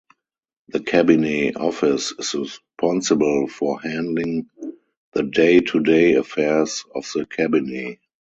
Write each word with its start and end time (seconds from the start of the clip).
The 0.69 0.79
Cabinet 0.79 1.57
Office 1.57 2.11
is 2.17 2.33
responsible 2.33 3.45
for 3.47 3.79
handling 3.81 4.49
the 5.13 5.21
day-to-day 5.21 6.15
affairs 6.15 6.83
of 6.95 7.05
the 7.13 7.27
Cabinet. 7.27 7.99